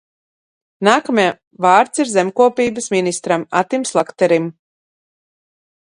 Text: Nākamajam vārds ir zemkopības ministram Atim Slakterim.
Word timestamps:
Nākamajam 0.87 1.35
vārds 1.65 2.03
ir 2.03 2.09
zemkopības 2.13 2.91
ministram 2.97 3.47
Atim 3.63 3.89
Slakterim. 3.93 4.53